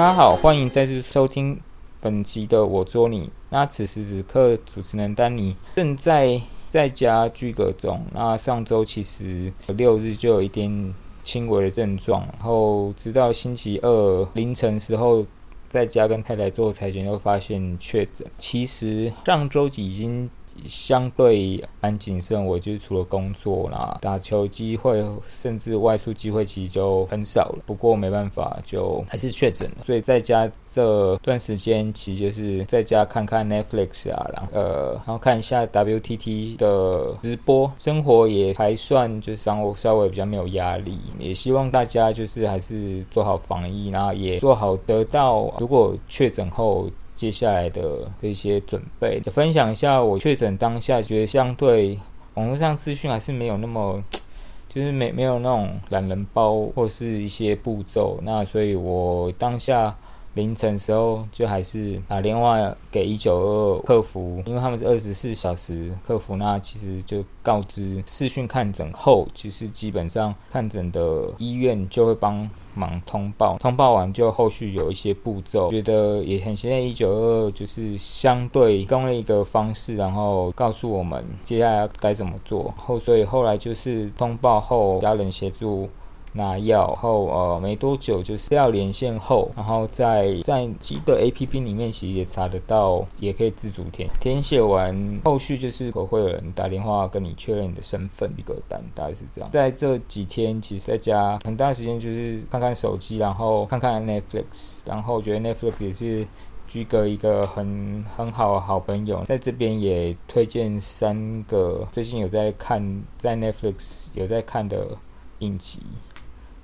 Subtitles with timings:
[0.00, 1.60] 大家好，欢迎再次收听
[2.00, 3.30] 本集的我捉你。
[3.50, 8.02] 那此时此刻，主持人丹尼正在在家居隔中。
[8.14, 15.26] 那上周其实六日就有一点轻微的症状，然后直到星期二凌晨时候，
[15.68, 18.26] 在家跟太太做裁剪，又发现确诊。
[18.38, 20.30] 其实上周几已经。
[20.66, 27.58] 相对蛮谨慎，我就是除了工作啦、打球机会，甚至外出机会，其实就很少了。
[27.66, 29.82] 不过没办法，就还是确诊了。
[29.82, 40.98] 所以在家这段时间，其实就是在家看看 Netflix 啊，然后呃，然后看一下 WTT 的直播，生活也还算就是稍稍微比较没有压力。
[41.18, 46.88] 也希望大家就是还是做好防疫，然后也做好得到如果确诊后。
[47.20, 51.98] 接下来的这些准备，分享一下我确诊当下，觉得相对
[52.32, 54.02] 网络上资讯还是没有那么，
[54.70, 59.94] 就是没没有那种懒人包或是一些步骤，那所以我当下。
[60.34, 62.56] 凌晨时候就还是打电话
[62.90, 85.88] 给一九二客服，因为他们是二十四小时客服，那其实就告知视讯看诊后，其实基本上看诊的医院就会帮忙通报，通报完就后续有一些步骤，觉得也很谢谢一九二，就是相对供了一个方式，然后告诉我们接下来该怎么做，后所以后来就是通报后家人协助。
[86.32, 99.50] 拿药后，呃，没多久就是要连线后，然后在在机的 A P P 里面其实也查得到，也可以自主填填写完，后续就是会有人打电话跟你确认你的身份一个单，大概是这样。
[99.50, 106.26] 在这几天，其实在家很大时间就是看看手机，然后看看 Netflix，然后觉得 Netflix 也是
[106.68, 114.96] 居哥一个很很好的好朋友，在这边也推荐三个最近有在看在 Netflix 有在看的
[115.40, 115.82] 影集。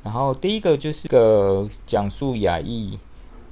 [0.07, 2.97] 然后第一个就是个讲述亚裔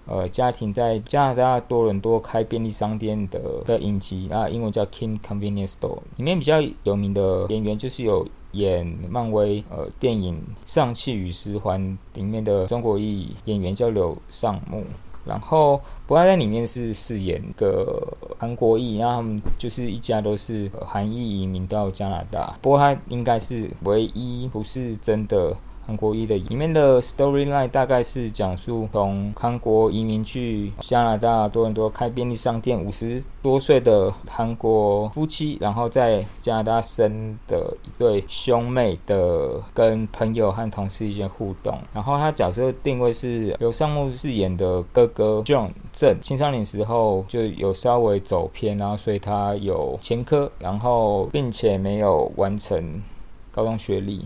[0.07, 5.99] 呃家庭在加拿大多伦多开便利商店的的影集啊，英文叫 Kim Convenience Store。
[6.17, 11.81] 里面比较有名的演员就是有演漫威呃电影《上汽与十环》
[12.15, 14.85] 里面的中国裔演员叫柳尚木，
[15.25, 25.57] 然后不过在里面是饰演个韩国裔，然后他们就是一家都是韩裔移民到加拿大，不过他应该是唯一不是真的。
[25.87, 41.79] 韩国裔的里面的 storyline 大概是讲述从韩国移民去加拿大多伦多开便利商店，五十多岁的韩国夫妻，然后在加拿大生的一对兄妹的跟朋友和同事一些互动。
[41.93, 53.03] 然后他角色定位是刘尚木饰演的哥哥 John 正，青少年时候就有稍微走偏，然后所以他有前科，然后并且没有完成
[53.51, 54.25] 高中学历。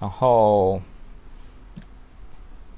[0.00, 0.80] 然后，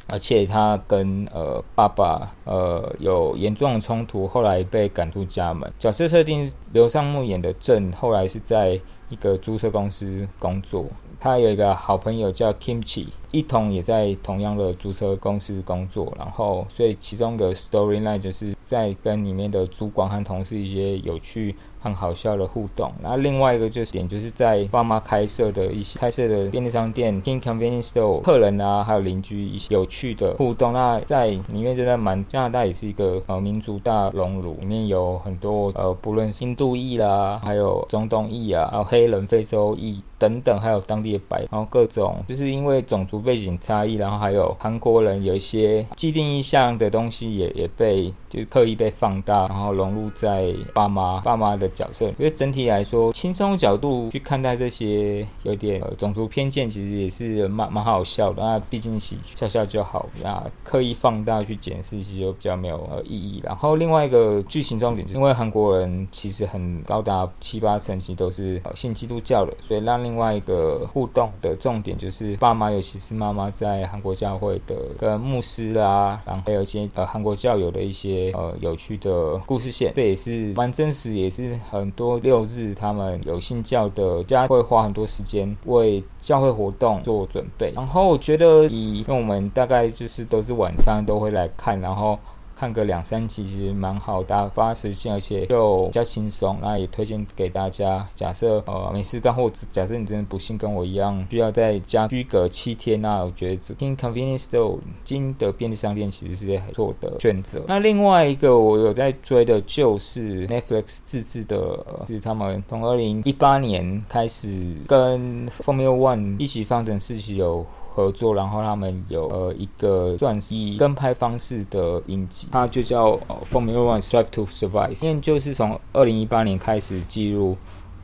[0.08, 5.72] 而且他跟呃爸爸呃有严重的冲突，后来被赶出家门。
[5.78, 10.86] 角色设定刘尚木演的正，后来是在一个租车公司工作。
[11.20, 16.12] 他有一个好朋友叫 Kimchi，一同也在同样的租车公司工作。
[16.16, 21.54] 然后，所以其中的 storyline 就是在跟里面的主管和同事一些有趣。
[21.82, 30.72] 很好笑的互动，那另外一个就是点，就是在爸妈开设的一些开设的便利商店 King Convenience Store，客人啊，还有邻居一些有趣的互动。
[30.72, 51.72] 那在里面真的蛮加拿大也是一个呃民族大熔炉，里面有很多呃不论印度裔啦，还有中东裔啊，还有黑人、非洲裔等等，还有当地的白，然后各种就是因为种族背景差异，然后还有韩国人有一些既定印象的东西也也被就刻意被放大，然后融入在爸妈爸妈的。
[51.72, 58.42] 角色，因为整体来说，轻松角度去看待这些有点种族偏见，其实也是蛮蛮好笑的。
[58.42, 60.06] 那毕竟喜剧，笑笑就好。
[60.22, 63.40] 那刻意放大去检视，其实就比较没有呃意义。
[63.42, 81.58] 然后另外一个剧情重点，因为韩国人其实很高达七八成其实都是信基督教的，所以让另外一个互动的重点就是爸妈，尤其是妈妈在韩国教会的跟牧师啊，然后还有一些呃韩国教友的一些呃有趣的故事线，这也是蛮真实，也是。
[81.70, 87.72] 很多六日，他们有信教的家会花很多时间为教会活动做准备。
[87.74, 92.18] 然后我觉得，以因为我们大概就是都是晚上都会来看，然后。
[92.62, 96.56] 看个两三集其实蛮好，打发时间，而且又比较轻松。
[96.62, 98.06] 那也推荐给大家。
[98.14, 107.64] 假设呃没事干，或假设你真的不幸跟我一样需要在家居隔七天，那我觉得 King Convenience Store 金的便利商店其实是很不错的选择。
[107.66, 117.66] 那另外一个我有在追的就是 Netflix 自制的，是他们从二零一八年开始跟 Formula One 一起发展事情有。
[117.94, 123.18] 合作，然后他们有呃一个算是跟拍方式的影集，它就叫
[123.50, 127.56] Formula One Strive to Survive，因为就是从二零一八年开始记录。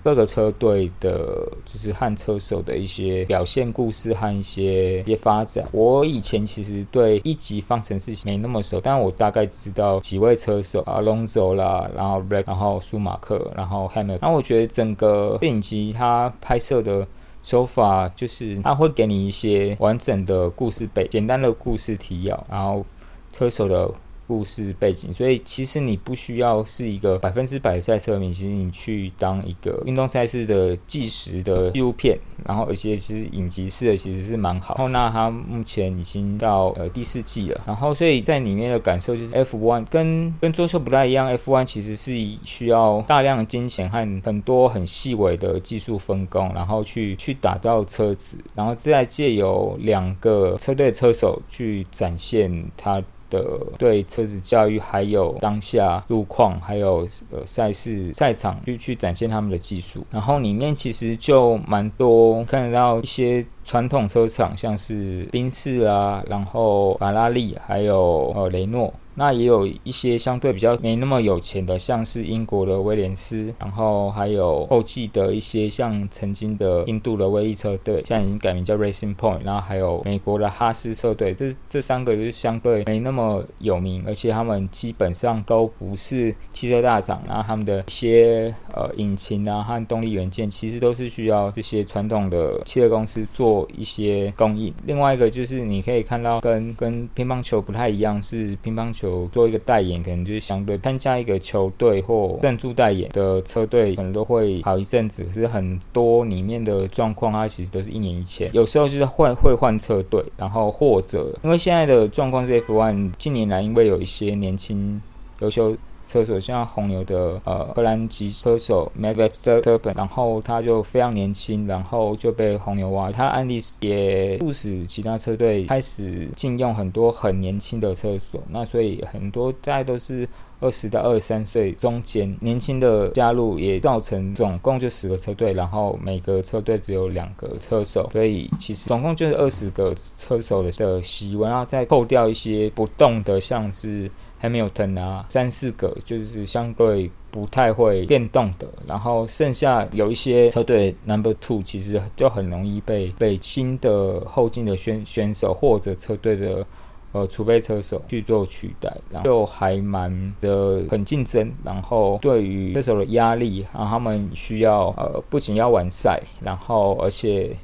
[0.05, 5.62] 各个车队的，就是和车手的一些表现故事和一些一些发展。
[5.73, 14.19] 我以前其实对一级方程式没那么熟，但我大概知道几位车手啊，Lonzo 啦，然后 Red，然后舒马克，然后 Hamilton。
[14.23, 17.06] 然后我觉得整个电影集它拍摄的
[17.43, 22.85] 手法，就是他会给你一些完整的故事背，简单的故事提要，然后
[23.32, 23.93] 车手的。
[24.28, 34.75] 故事背景，所以其实你不需要是一个百分之百赛车迷，其实你去当一个运动赛事的计时的纪录片，然后而且其实影集式的其实是蛮好。
[34.76, 42.12] 然后那它目前已经到呃第四季了，然后所以在里面的感受就是 F1 跟跟桌球不太一样，F1 其实是
[42.44, 53.02] 需要大量的金钱和很多很细微的技术分工，然后去去打造车子，然后再借由两个车队车手去展现他。
[53.30, 53.44] 的
[53.78, 60.04] 对车子教育，还有当下路况，还有呃赛事赛场去去展现他们的技术。
[60.10, 68.92] 然后里面其实就蛮多看得到一些传统车厂，像是宾士啊，然后法拉利，还有呃雷诺。
[69.19, 94.72] 那也有一些相对比较没那么有钱的，像是英国的威廉斯，然后还有后继的一些像曾经的印度的威利车队，现在已经改名叫 Racing Point，然后还有美国的哈斯车队，这这三个就是相对没那么有名，而且他们基本上都不是汽车大厂，然后他们的一些呃引擎啊和动力元件，其实都是需要这些传统的汽车公司做一些供应。
[94.86, 99.28] 另外一个就是你可以看到跟跟乒乓球不太一样，是乒乓球。
[99.32, 105.25] 做一个代言，可能就是相对参加一个球队或赞助代言的车队，可能都会好一阵子。
[105.25, 115.00] 可是很多里面的状况，它其实都是一年一签，有时候就是换会换车队，然后或者因为现在的状况是 F1 近年来因为有一些年轻
[115.40, 115.76] 优秀。
[116.08, 123.12] 车手像红牛的呃荷兰籍车手 Max Verstappen，然后他就非常年轻，然后就被红牛挖。
[123.12, 128.43] 他的案例也促使其他车队开始禁用很多很年轻的车手。
[128.49, 130.26] 那所以很多大概都是
[130.60, 144.11] 二十到二十三岁中间年轻的加入，也造成总共就十个车队，然后每个车队只有两个车手，所以其实总共就是二十个车手的的席位，然后再扣掉一些不动的，像是。
[144.40, 156.64] Hamilton 啊，三四个就是相对不太会变动的，然后剩下有一些车队 Number Two 其实就很容易被被新的后进的选选手或者车队的
[157.12, 167.55] 呃储备车手去做取代，然后就还蛮的很竞争，然后对于车手的压力，然后他们需要呃不仅要完赛，然后而且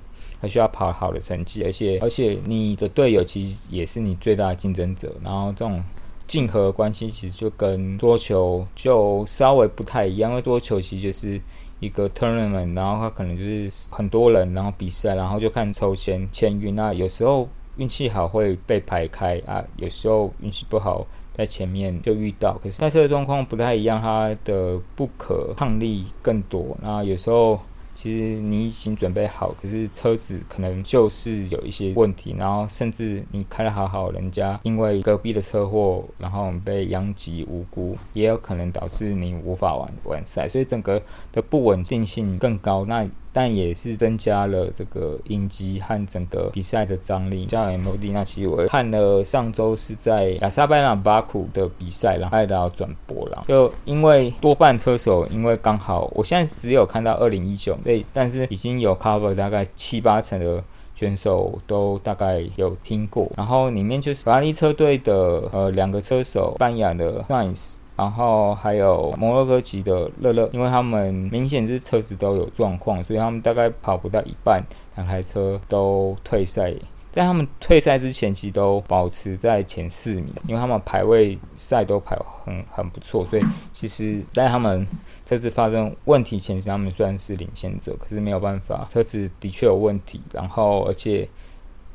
[0.41, 5.83] 还需要跑好的成绩，而且而且你的队友其实也是你最大的竞争者，然后这种。
[6.27, 11.41] 竞合关系其实就跟桌球就稍微不太一样，因为桌球其实就是
[11.81, 16.75] 一个 tournament，然后它可能就是很多人，然后比赛，然后就看抽签签运。
[16.75, 22.59] 那有时候运气好会被排开啊，有时候运气不好在前面就遇到。
[22.63, 26.77] 可是赛车的状况不太一样，它的不可抗力更多。
[26.83, 27.61] 那有时候。
[27.95, 41.01] 其实你已经准备好，可是车子可能就是有一些问题，然后甚至你开的好好，人家因为隔壁的车祸，然后被殃及无辜，也有可能导致你无法完完赛，所以整个
[41.33, 42.85] 的不稳定性更高。
[42.85, 47.47] 那但也是增加了这个应激和整个比赛的张力。
[47.47, 53.45] 加 MOD 那期我看了上周是在亚塞拜然巴库的比赛，然后还要转播了。
[53.49, 60.63] 就因为多半车手，因为刚好我现在只有看到二零一九，对，但是已经有 cover 大概七八成的
[60.95, 63.29] 选手都大概有听过。
[63.37, 67.73] 然后里面就是法拉利车队的呃两个车手，扮演的 Science。
[67.97, 74.63] 然后还有摩洛哥籍的乐乐，因为他们明显是车子都有状况，所以他们大概跑不到一半，
[74.97, 76.75] 两台车都退赛。
[77.13, 84.85] 在他们退赛之前，其实都保持在前四名，因为他们排位赛都排很很不错，所以其实，在他们
[85.25, 87.97] 车子发生问题前，他们算是领先者。
[88.01, 91.29] 可是没有办法，车子的确有问题，然后而且。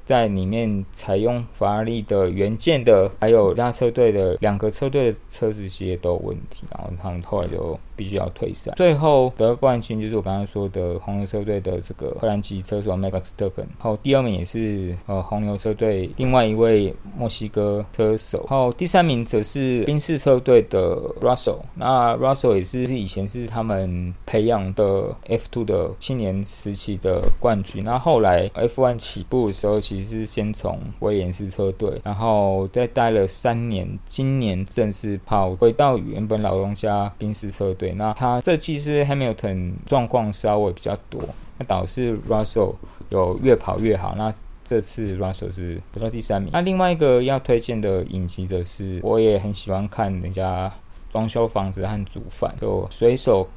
[0.09, 8.72] 在里面采用法拉利的原件的，还有拉车队的两个车队的车子其实都有问题，然后他们后来就必须要退赛。
[8.77, 21.58] 最后得冠军就是我刚刚说的红牛车队的这个荷兰籍车手 Max s t e p e n 然后第二名也是呃红牛车队另外一位墨西哥车手，然后第三名则是宾士车队的 Russell。
[21.75, 27.84] 那 Russell 也是以前是他们培养的 F2 的青年时期的冠军。
[27.84, 37.88] 那后来 F1 起步的时候，其实是先从威廉斯车队，然后再待了三年，今年正式跑回到原本老东家宾士车队。
[37.98, 41.22] 那他这期是 Hamilton 状况稍微比较多，
[41.58, 42.75] 那导致 Russell
[43.10, 44.15] 有越跑越好。
[44.15, 46.51] 那这次 Russell 是得到第三名。
[46.53, 50.72] 那另外一个要推荐的影集则是，我也很喜欢看人家
[51.12, 53.48] 装修房子和煮饭，就随手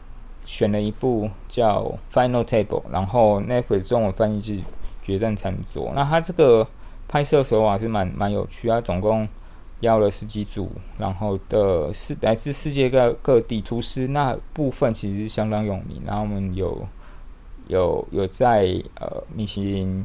[0.47, 1.83] 选了一部叫
[2.15, 4.53] 《Final Table》，然后 Netflix 中文翻译是
[5.03, 5.89] 《决战餐桌》。
[5.95, 6.67] 那它这个
[7.07, 9.29] 拍摄手法是蛮蛮有趣，啊总共
[9.83, 16.03] 邀了十几组，然后的世来自世界各各地厨师，那部分其实是相当有名。
[16.05, 16.87] 然后我们有
[17.69, 20.05] 有有在呃米其林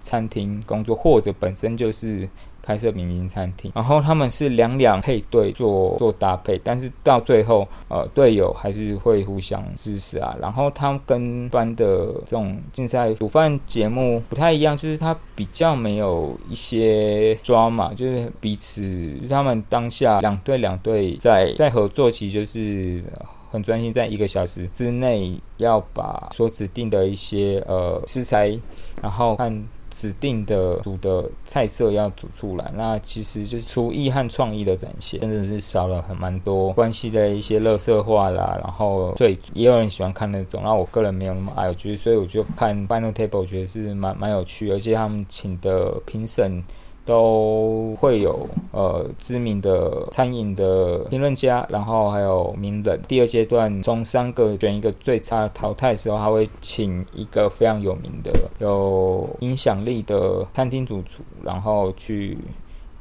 [0.00, 2.28] 餐厅工作，或者本身就是
[2.68, 10.36] 开设民营餐厅，然后他们是两两配对做做搭配，但是到最后，呃，队友还是会互相支持啊。
[10.38, 23.02] 然后他们跟班的这种竞赛煮饭节目不太一样，就是他比较没有一些抓嘛，就是彼此他们当下两队两队在在合作，其实就是
[23.50, 28.54] 很专心，在一个小时之内要把所指定的一些呃食材，
[29.00, 29.66] 然后看。
[29.98, 38.56] 指定的煮的菜色要煮出来，那其实就是厨艺和创意的展现，真的是少了很蛮多关系的一些乐色化啦。
[38.62, 46.62] 然后，所以也有人喜欢看那种，那我个人没有那么爱，我觉得，所以我就看 Final Table，我觉得是蛮蛮有趣，而且他们请的评审。
[47.08, 53.00] 都会有呃知名的餐饮的评论家，然后还有名人。
[53.08, 62.36] 第二阶段从三个选一个最差淘汰的时候，他会请一个非常有名的、有影响力的餐厅主厨，然后去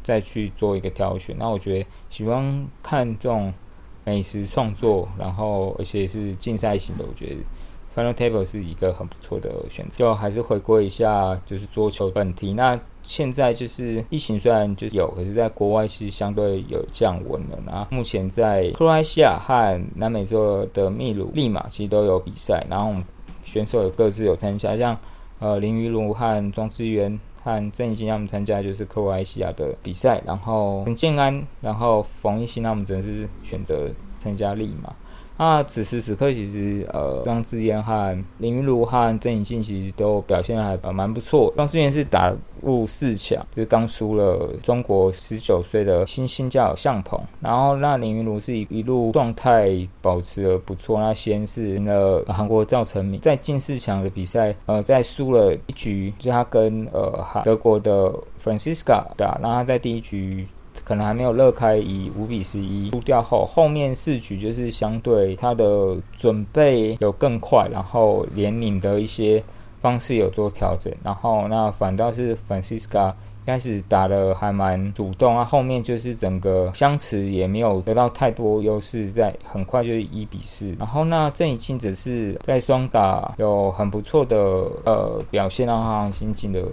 [0.06, 1.36] 再去做一个挑选。
[1.38, 3.54] 那我觉得喜欢看这种
[4.06, 7.36] 美食创作，然后而且是竞赛型的，我觉得
[7.98, 9.98] Final Table 是一个很不错的选择。
[9.98, 12.80] 就还是回归一下，就是桌球本题那。
[13.04, 17.58] 现在就是疫情虽然就有，可是在国外其实相对有降温了。
[17.66, 22.94] 然后目前在克罗埃西亚和南美洲的秘鲁、利马其实都有比赛，然后
[23.46, 24.98] 选手有各自有参加，像
[25.40, 34.94] 呃林瑜儒和庄智渊和郑怡欣他们参加就是克罗埃西亚的比赛，然后陈建安，然后冯一新他们则是选择参加利马。
[35.38, 41.54] 那此时此刻，其实呃，张志燕和林云如和郑颖静其实都表现还蛮不错。
[41.56, 47.20] 张志燕是打入四强，就是刚输了中国十九岁的新星叫向鹏。
[47.40, 51.00] 然后那林云如是一一路状态保持的不错。
[51.00, 58.12] 那先是了韩国赵成敏，在进四强的比赛，呃，在输了一局，就他跟呃德国的
[58.44, 60.48] Francisca 打，然后他在第一局。
[60.88, 69.44] 可能还没有乐开，以五比十一输掉后，后面四局就是相对他的准备有更快，然后连领的一些
[69.82, 73.14] 方式有做调整，然后那反倒是 Francisca
[73.46, 84.38] 开始打的还蛮主动啊，后面就是整个相持也没有得到太多优势，在很快就是一比四，然后那郑怡静则是在双打有很不错的
[84.86, 86.64] 呃表现，让他新进的。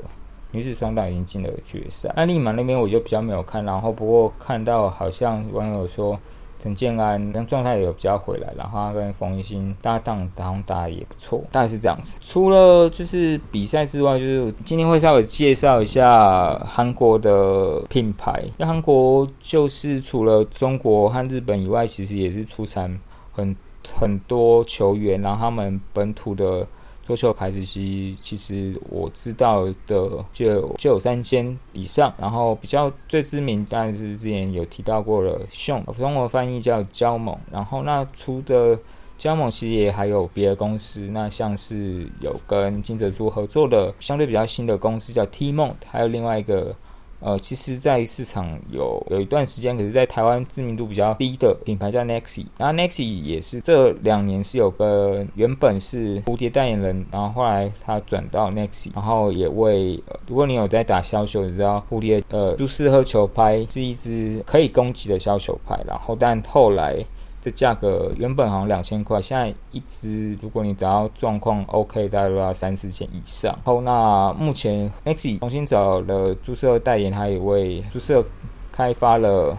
[0.55, 6.17] 女子双打已经进了决赛，那立马那边我就比较没有看，然后不过看到好像网友说
[6.63, 12.15] 陈建安跟状态有比较回来，然后他跟冯一新搭档打打也不错，大概是这样子。
[12.21, 18.45] 除了就是比赛之外，就是今天会稍微介绍一下韩国的品牌。
[18.57, 22.97] 那韩国就是除了中国和日本以外，其实也是出产
[23.33, 23.57] 很
[23.93, 26.65] 很多球员，然后他们本土的。
[27.07, 38.79] 桌球牌子其实其实我知道的就就有三间以上，然后比较最知名，但是之前有提到过了，熊中文翻译叫焦猛，然后那除的
[39.19, 46.75] 焦猛其实也还有别的公司，那像是有跟金泽珠合作的相对比较新的公司叫 T 梦，还有另外一个。
[47.25, 67.03] 呃，其实，在市场有有一段时间，可是，在台湾知名度比较低的品牌叫 Nexi，然后 Nexi 也是这两年是有个原本是蝴蝶代言人，然后后来他转到 Nexi，然后也为如果你有在打消球，你知道蝴蝶呃，就适合球拍是一支可以攻击的消球拍，然后但后来。
[67.45, 73.55] 这价格原本好像两千块，现在一支如果你只要状况 OK，大概都要三四千以上。
[73.63, 78.25] 后那目前 Nexi 重新找了注射代言，他也为注射
[78.73, 79.55] 开发了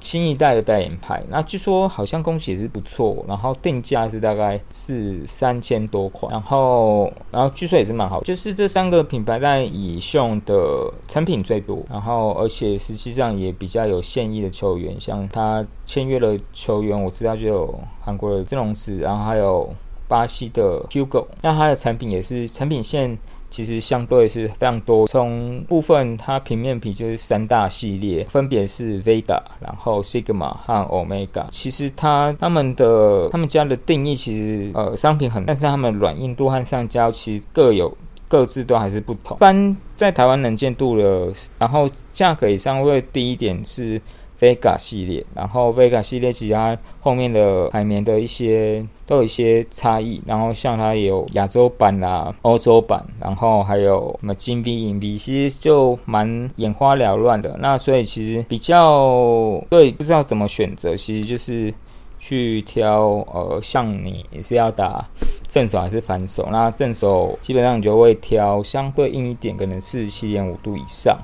[0.00, 1.22] 新一代的代言牌。
[1.28, 19.68] 那据说好像工艺也是不错，然后定价是大概是三千多块，然后然后据说也是蛮好，就是这三个品牌在以秀的产品最多，然后而且实际上也比较有现役的球员，像他签约了球员，我知道就有韩国的郑龙子，然后还有
[20.08, 23.18] 巴西的 Hugo，那他的产品也是产品线。
[23.50, 31.46] 其实相对是非常多，从部分它平面皮就是三大系列，分别是 Vega，然后 Sigma 和 Omega。
[31.50, 37.92] 其实它他们的他们家的定义其实呃商品很，但是他们软硬度和上胶其实各有
[38.28, 39.36] 各自都还是不同。
[39.36, 44.00] 一般在台湾能见度的，然后价格也相对低一点是。
[44.40, 57.54] Vega 系列，然后 Vega 系列其他后面的海绵的一些都有一些差异，然后像它有亚洲版啦、欧洲版，然后还有什么金币、银币其实就蛮眼花缭乱的。
[57.60, 61.72] 那所以其实比较对不知道怎么选择，其实就是
[62.18, 65.06] 去挑呃，像你也是要打
[65.48, 71.18] 正手还是反手，那正手基本上你就会挑相对硬一点，可能四十七点五度以上，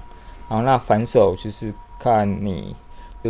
[0.50, 2.76] 然后那反手就是看你。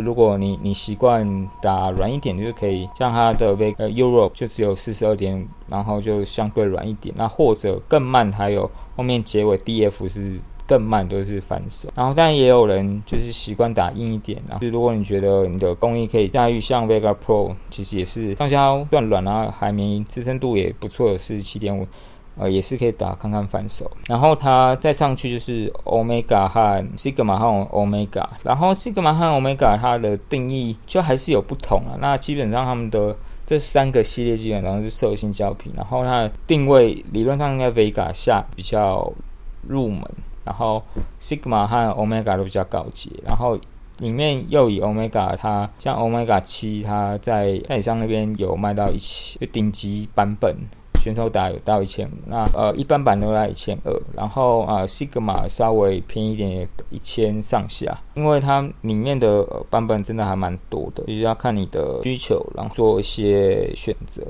[0.01, 7.13] 如果你你习惯打软一点，你就可以像它的 V 呃 Europe 就只有四十二点，然后就相对软一点。
[7.17, 11.89] 那或者更慢，还有后面结尾 DF 是更慢，都是反手。
[11.95, 14.41] 然后但也有人就是习惯打硬一点。
[14.47, 21.87] 然后如果你觉得你的工艺可以驾驭像 Vega Pro，其实也是上胶断软啊，海绵支撑度也不错，是七点五。
[22.39, 31.97] 呃，也是可以打看看反手，然后它再上去就是 Omega 和 Sigma 和 Omega，然后 Sigma 和 Omega 它的定义就还是有不同啊。
[31.99, 33.15] 那基本上他们的
[33.45, 39.11] 这三个系列基本上是射性胶皮，然后它的定位理论上应该 Vega 下比较
[39.67, 40.03] 入门，
[40.43, 40.83] 然后
[41.19, 43.57] Sigma 和 Omega 都比较高级，然后
[43.97, 50.55] 里面又以 Omega 它像 Omega 七，它在代理商那边有卖到一起顶级版本。
[51.01, 64.21] 拳头打有到一千五，那呃一般版都在一千二，然后啊西格玛稍微偏一点，一千上下，因为它里面的版本真的还蛮多的，就是要看你的需求，然后做一些选择。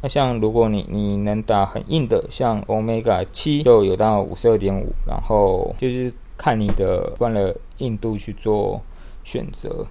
[0.00, 8.80] 那像如果你你能打很硬的，像 Omega 七就有到五十二点五，然后就是看你的惯了硬度去做
[9.22, 9.86] 选择。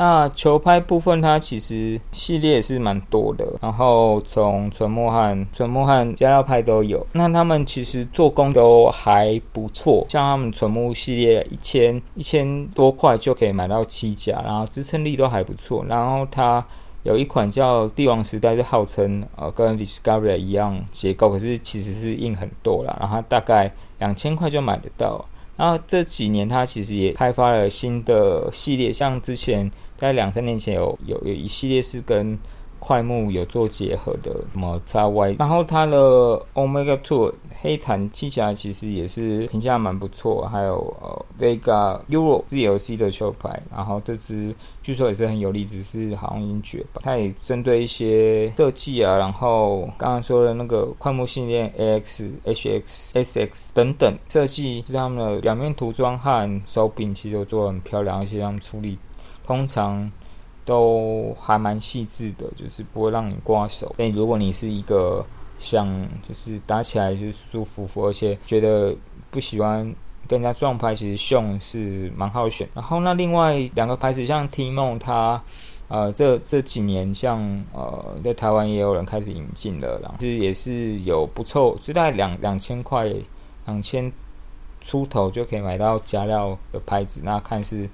[0.00, 7.04] 那球拍部分，它其实系列也是蛮多的，然后从纯木和纯木和加料拍都有。
[7.12, 15.84] 那他们其实做工都还不错，像他们纯木系列一千一千多块就可以买到七架，然后支撑力都还不错。
[15.88, 16.64] 然后它
[17.02, 22.96] 有一款叫帝王时代，是号称呃跟 Discovery 一样结构，可是其实是硬很多了。
[23.00, 25.24] 然后大概两千块就买得到。
[25.56, 29.68] 然后这几年它其实也开发了新的系列，像之前。
[29.98, 32.38] 在两三年前有有有一系列是跟
[32.80, 47.02] 快木有做结合的，什么 X Y，然后它的 Omega Two 黑檀听起来其实也是评价蛮不错，还有呃 Vega Euro ZLC 的球拍，然后这支据说也是很有力，只是好像已经绝版。
[47.04, 58.96] 它也针对一些设计啊，然后刚刚说的那个快木系列 AX、HX、SX 等等设计，是他们的表面涂装和手柄其实都做的很漂亮，而且他们处理。
[59.48, 60.12] 通常
[60.66, 63.94] 都还蛮细致的，就是不会让你刮手。
[63.96, 65.24] 所以如果你是一个
[65.58, 65.88] 想
[66.28, 68.94] 就是打起来就是舒服服，而且觉得
[69.30, 69.82] 不喜欢
[70.28, 72.68] 跟人家撞拍，其实熊是蛮好选。
[72.74, 75.42] 然后那另外两个牌子像 T 梦，它
[75.88, 77.40] 呃这这几年像
[77.72, 83.10] 呃在台湾也有人开始引进了，然后其实也是有不错，就大概两两千块
[83.64, 84.12] 两千
[84.82, 87.88] 出头就可以买到加料的牌子，那看是。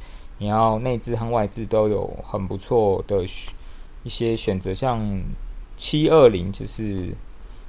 [0.44, 3.24] 你要内置和外置都有很不错的
[4.02, 5.00] 一些选择，像
[5.74, 7.09] 七二零就是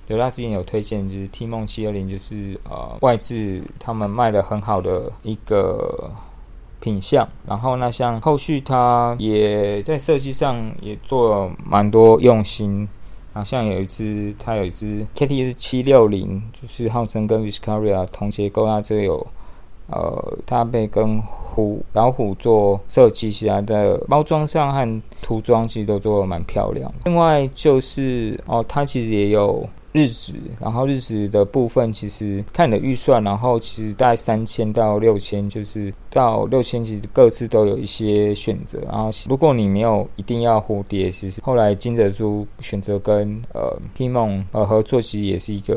[0.07, 6.11] 刘大之前有推荐，就是 T 梦七二零就是呃外置他们卖的很好的一个
[6.81, 7.25] 品相。
[7.47, 12.85] 然后那像后续它也在设计上也做了蛮多用心，
[13.31, 19.25] 好像有一只它有一只 KT 是七六零，就是号称跟 Viscaria 同结构，那这有
[19.87, 21.23] 呃它被跟
[21.55, 26.93] 虎老虎做设计，其他的包装上和涂装其实都做的蛮漂亮。
[27.05, 38.77] 另外就是哦，它其实也有日子，然后日子的部分其实看你的预算，然后其实大概三千到六千，就是到六千其实各自都有一些选择。
[38.91, 45.75] 然后如果你没有一定要蝴蝶，其实后来金泽珠选择跟呃 P 梦呃合作，其实也是一个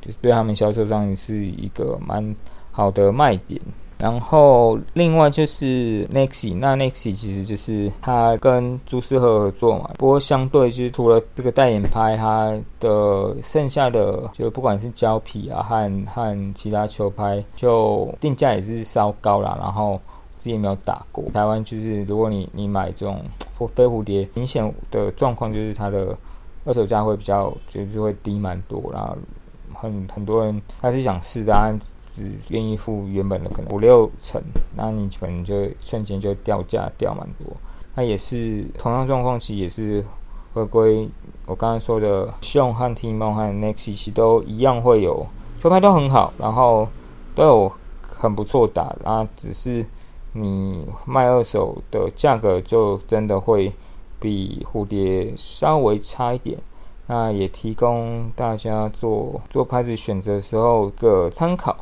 [0.00, 2.36] 就是对他们销售上也是一个蛮
[2.70, 3.60] 好的卖点。
[3.98, 9.90] 然后另外就是 Nexi，那 Nexi 其实就是他跟朱世赫合作嘛。
[9.96, 19.56] 不过相对就是除了这个代言拍，他的剩下的就不管是胶皮啊和和其他球拍，就定价也是稍高啦。
[19.60, 19.98] 然后
[20.36, 23.20] 自己没有打过，台湾就是如果你你买这种
[23.74, 26.14] 飞蝴蝶，明显的状况就是它的
[26.66, 29.16] 二手价会比较就是会低蛮多，然后。
[29.78, 34.42] 很很多人他是想试，但只愿意付原本的可能五六成，
[34.74, 37.56] 那你可能就瞬间就掉价掉蛮多。
[37.94, 40.04] 那也是同样状况，其实也是
[40.52, 41.08] 回归
[41.46, 45.26] 我刚才说的，秀和 T 梦和 Nexi 都一样会有
[45.60, 46.88] 球拍都很好，然后
[47.34, 49.86] 都有很不错打，啊，只是
[50.32, 53.72] 你卖二手的价格就真的会
[54.20, 56.58] 比蝴蝶稍微差一点。
[57.06, 61.76] 那也提供大家做做拍子选择时候个参考。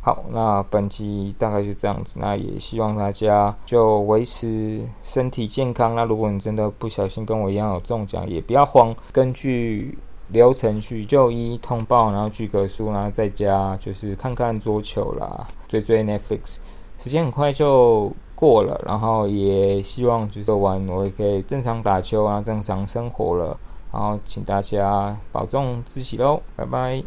[0.00, 2.18] 好，那本期大概就这样子。
[2.20, 5.96] 那也希望大家就维持身体健康。
[5.96, 16.58] 那如果你真的不小心跟我一样有中奖，也不要慌，根据流程去就医通报，然后去个书，然后在家就是看看桌球啦，追追 Netflix。
[16.96, 23.58] 时间很快就过了，然后也希望就是做完我也可以正常打球啊，正常生活了。
[23.96, 27.06] 然后，请大家保重自己喽，拜拜。